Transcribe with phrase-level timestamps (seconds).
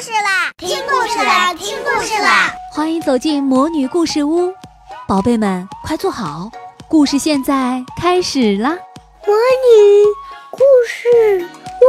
[0.00, 0.52] 事啦！
[0.58, 1.54] 听故事啦！
[1.54, 2.52] 听故事啦！
[2.72, 4.52] 欢迎走进魔女故事屋，
[5.08, 6.50] 宝贝们快坐好，
[6.86, 8.76] 故事现在开始啦！
[9.26, 10.04] 魔女
[10.50, 11.48] 故事
[11.80, 11.84] 屋，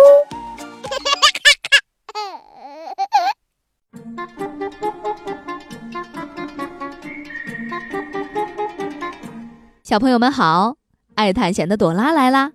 [9.84, 10.76] 小朋友们好，
[11.16, 12.52] 爱探险的朵拉来啦！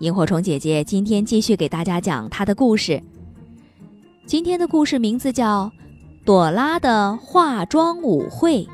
[0.00, 3.00] 萤火虫姐姐今天继续给大家讲她的故事。
[4.24, 5.70] 今天的故事名字叫
[6.24, 8.64] 《朵拉的化妆舞会》。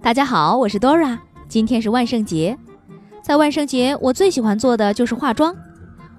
[0.00, 1.18] 大家好，我是 Dora。
[1.48, 2.58] 今天是万圣节，
[3.22, 5.54] 在万圣节我最喜欢做的就是化妆。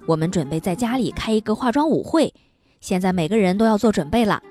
[0.05, 2.31] 我们准备在家里开一个化妆舞会，
[2.79, 4.41] 现在每个人都要做准备了。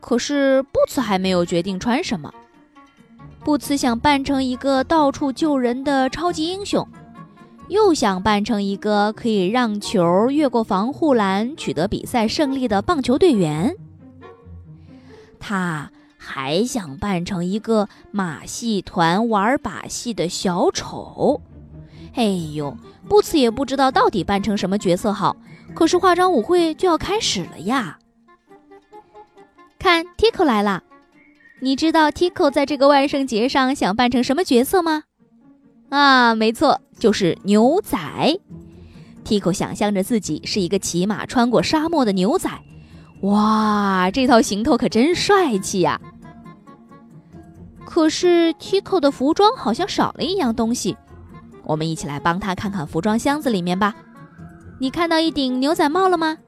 [0.00, 2.32] 可是布茨还没有决定穿什么。
[3.44, 6.88] 布茨想扮成一个到处救人的超级英雄。
[7.72, 13.74] 又想扮成一个可以让球越过防护栏取得比赛胜利的棒球队员，
[15.40, 21.40] 他还想扮成一个马戏团玩把戏的小丑。
[22.12, 22.76] 哎呦，
[23.08, 25.34] 布茨也不知道到底扮成什么角色好。
[25.74, 27.98] 可是化妆舞会就要开始了呀！
[29.78, 30.82] 看，Tico 来了。
[31.60, 35.04] 你知道 Tico 在这个万圣节上想扮成什么角色吗？
[35.88, 37.98] 啊，没错，就是牛仔。
[39.24, 42.48] Tico 想象着自己是一个骑马穿过沙漠的牛仔，
[43.22, 46.00] 哇，这套行头可真帅气呀！
[47.84, 50.96] 可是 Tico 的服装好像少了一样东西，
[51.64, 53.96] 我们一起来帮他看看服装箱子里面吧。
[54.78, 56.38] 你看到一顶牛仔帽了吗？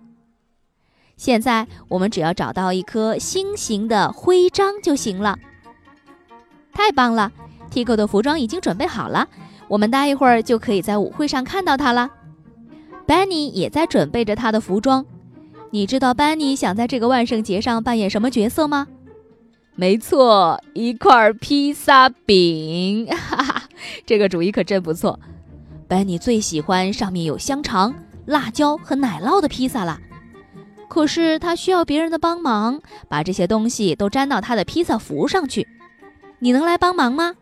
[1.17, 5.37] 现在我们只要找到一颗心形的徽章就行了。
[6.73, 7.33] 太棒了
[7.73, 9.29] ！Tico 的服装已经准备好了，
[9.69, 12.11] 我们待一会儿就可以在舞会上看到他了。
[13.07, 15.05] Benny 也在准备着他的服装。
[15.71, 18.87] 你知道 Benny 想在这个万圣节上扮演什么角色吗？
[19.75, 23.07] 没错，一块披萨饼。
[23.09, 23.63] 哈哈，
[24.07, 25.19] 这个主意可真不错。
[25.89, 29.99] Benny 最喜欢上面有香肠、辣椒和奶酪的披萨了。
[30.89, 35.67] 可是他需要别人的帮忙，把这些东西都粘到他的披萨服上去。
[36.39, 37.35] 你能来帮忙吗？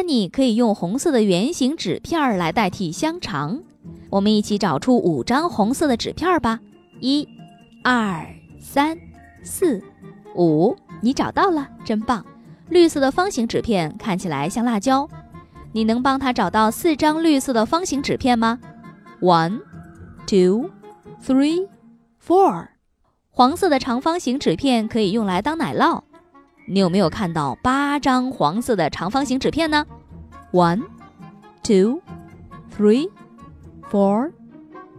[0.00, 3.60] 丹尼可以用红色的圆形纸片来代替香肠。
[4.08, 6.58] 我们一起找出五张红色的纸片吧。
[7.00, 7.28] 一、
[7.84, 8.26] 二、
[8.58, 8.96] 三、
[9.42, 9.84] 四、
[10.34, 12.24] 五，你找到了，真棒！
[12.70, 15.06] 绿色的方形纸片看起来像辣椒。
[15.72, 18.58] 你能帮他找到四张绿色的方形纸片吗
[19.20, 19.60] ？One,
[20.26, 20.70] two,
[21.22, 21.68] three,
[22.26, 22.68] four。
[23.28, 26.04] 黄色的长方形纸片可以用来当奶酪。
[26.72, 29.84] 你有没有看到八张黄色的长方形纸片呢
[30.52, 30.84] ？One,
[31.64, 32.00] two,
[32.78, 33.10] three,
[33.90, 34.30] four,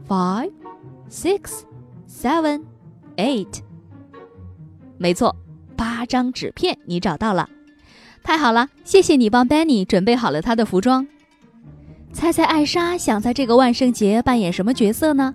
[0.06, 0.52] five,
[1.10, 1.62] six,
[2.10, 2.64] seven,
[3.16, 3.62] eight。
[4.98, 5.34] 没错，
[5.78, 7.48] 八张纸片你找到了，
[8.22, 8.68] 太好了！
[8.84, 11.08] 谢谢你帮 Benny 准备好了他的服装。
[12.12, 15.34] 猜猜艾莎想在这个万圣节扮演什么角色呢？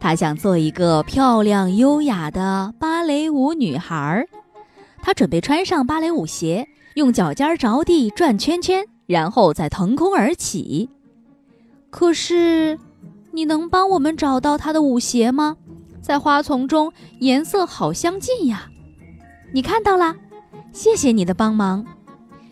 [0.00, 4.28] 她想做一个漂亮优雅的芭蕾舞女孩儿。
[5.08, 10.90] 他准备穿上芭蕾舞鞋，用脚尖着地转圈圈，然后再腾空而起。
[11.88, 12.78] 可是，
[13.32, 15.56] 你能帮我们找到他的舞鞋吗？
[16.02, 18.68] 在花丛中，颜色好相近呀。
[19.50, 20.14] 你看到了，
[20.72, 21.86] 谢谢你的帮忙。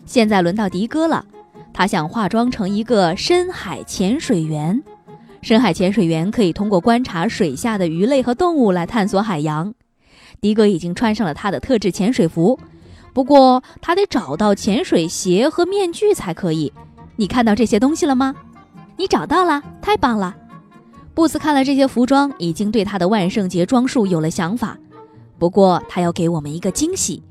[0.07, 1.23] 现在轮到迪哥了，
[1.71, 4.81] 他想化妆成一个深海潜水员。
[5.43, 9.75] 深海潜水员可以通过观察水下的鱼类和动物来探索海洋。
[10.41, 12.59] 迪哥已经穿上了他的特制潜水服，
[13.13, 16.71] 不过他得找到潜水鞋和面具才可以。
[17.15, 18.35] 你看到这些东西了吗？
[18.95, 20.35] 你找到了，太棒了！
[21.13, 24.77] 布斯看了这些服装，已经对他的万圣节装束有了想法。
[25.39, 27.23] 不过他要给我们一个惊喜。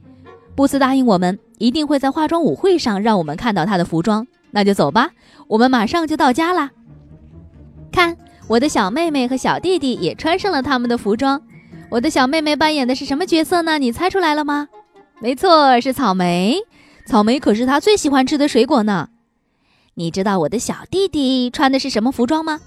[0.54, 4.26] 布斯答应我们，一定会在化妆舞会上让我们看到他的服装。
[4.50, 5.10] 那就走吧，
[5.48, 6.70] 我们马上就到家啦。
[7.92, 8.16] 看，
[8.48, 11.41] 我的小妹妹和小弟弟也穿上了他们的服装。
[11.88, 13.78] 我的小妹妹扮演的是什么角色呢？
[13.78, 14.68] 你猜出来了吗？
[15.21, 16.59] 没错，是草莓。
[17.06, 19.09] 草莓可是她最喜欢吃的水果呢。
[19.94, 22.60] 你知道我的小弟弟穿的是什么服装吗？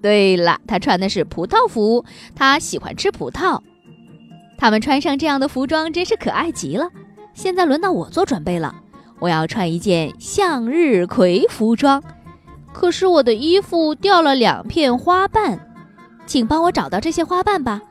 [0.00, 2.04] 对了，他穿的是葡萄服。
[2.34, 3.60] 他喜欢吃葡萄。
[4.56, 6.88] 他们穿上这样的服装真是可爱极了。
[7.34, 8.74] 现在轮到我做准备了，
[9.18, 12.02] 我要穿一件向日葵服装。
[12.72, 15.58] 可是我的衣服掉了两片花瓣，
[16.26, 17.82] 请帮我找到这些花瓣吧。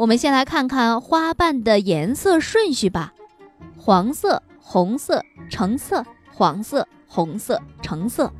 [0.00, 3.12] 我们先来看看花瓣的颜色顺序吧：
[3.76, 6.02] 黄色、红色、橙色、
[6.32, 8.32] 黄色、红色、橙色。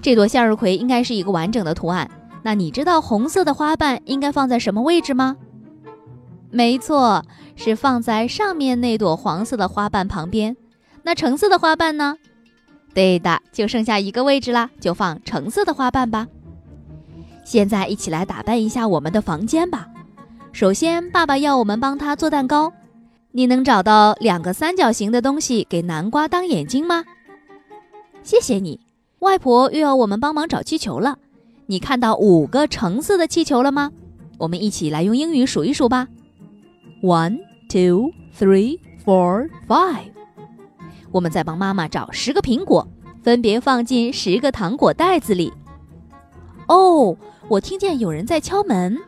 [0.00, 2.08] 这朵向日葵应该是一个完整的图案。
[2.44, 5.36] 那你知道红色的花瓣应该放在什么位置吗？
[6.52, 7.24] 没错，
[7.56, 10.56] 是放在上面那朵黄色的花瓣旁边。
[11.02, 12.18] 那橙色的花瓣呢？
[12.94, 16.28] 对的，就剩下一个位置啦，就放橙色的花瓣吧。
[17.44, 19.88] 现在一起来打扮一下我们的房间吧。
[20.52, 22.72] 首先，爸爸要我们帮他做蛋糕。
[23.30, 27.04] 你能找到两个三角形的东西给南瓜当眼睛吗？
[28.22, 28.80] 谢谢你。
[29.20, 31.18] 外婆又要我们帮忙找气球了。
[31.66, 33.92] 你看到五个橙色的气球了吗？
[34.38, 36.08] 我们一起来用英语数一数吧。
[37.02, 40.10] One, two, three, four, five。
[41.12, 42.88] 我们再帮妈妈找十个苹果，
[43.22, 45.52] 分别放进十个糖果袋子里。
[46.66, 47.16] 哦，
[47.48, 48.98] 我听见有人在敲门。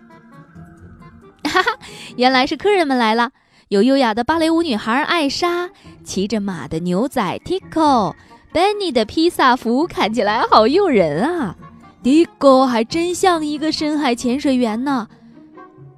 [1.52, 1.78] 哈哈，
[2.16, 3.32] 原来是客人们来了。
[3.68, 5.70] 有优雅的芭蕾舞女孩艾莎，
[6.04, 11.56] 骑着马的牛仔 Tico，Benny 的披萨服看起来好诱人啊。
[12.02, 15.08] Tico 还真像一个深海潜水员呢。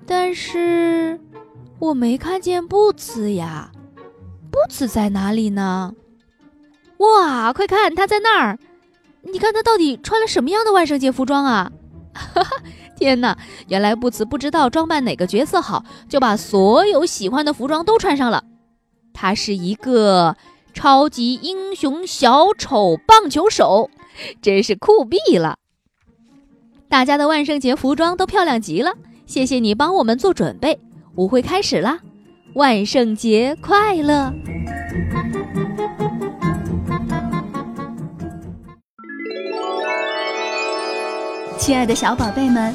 [0.06, 1.20] 但是。
[1.78, 3.72] 我没看见布茨呀，
[4.52, 5.94] 布茨在哪里呢？
[6.98, 8.56] 哇，快看，他在那儿！
[9.22, 11.72] 你看他到底穿了什么样的万圣节服装啊？
[12.14, 12.50] 哈哈，
[13.02, 13.36] 天哪！
[13.66, 18.44] 原来布茨不知道装扮哪个角色好，就把所有喜欢的服装都穿上了。
[19.12, 20.36] 他是一个
[20.72, 23.90] 超级英雄小丑棒球手，
[24.40, 25.56] 真是酷毙了！
[26.88, 28.92] 大家的万圣节服装都漂亮极了，
[29.26, 30.78] 谢谢你帮我们做准备。
[31.16, 31.98] 舞会开始啦！
[32.54, 34.32] 万圣节快乐！
[41.58, 42.74] 亲爱的小宝贝们，